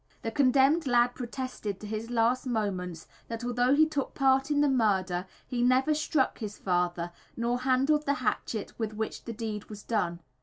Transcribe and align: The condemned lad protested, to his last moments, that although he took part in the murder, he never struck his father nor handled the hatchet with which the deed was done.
The 0.23 0.31
condemned 0.31 0.87
lad 0.87 1.13
protested, 1.13 1.79
to 1.79 1.85
his 1.85 2.09
last 2.09 2.47
moments, 2.47 3.05
that 3.27 3.43
although 3.45 3.75
he 3.75 3.85
took 3.85 4.15
part 4.15 4.49
in 4.49 4.61
the 4.61 4.67
murder, 4.67 5.27
he 5.45 5.61
never 5.61 5.93
struck 5.93 6.39
his 6.39 6.57
father 6.57 7.11
nor 7.37 7.59
handled 7.59 8.07
the 8.07 8.15
hatchet 8.15 8.73
with 8.79 8.93
which 8.93 9.25
the 9.25 9.33
deed 9.33 9.65
was 9.69 9.83
done. 9.83 10.19